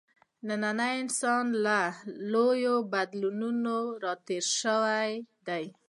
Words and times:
نننی 0.47 0.91
انسان 1.03 1.45
له 1.65 1.79
لویو 2.31 2.75
بدلونونو 2.91 3.77
راتېر 4.03 4.43
شوی 4.59 5.11
دی. 5.47 5.63